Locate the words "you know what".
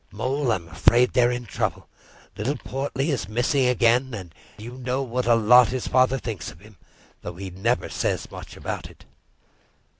4.57-5.27